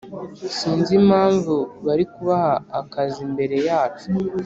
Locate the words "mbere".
3.33-3.55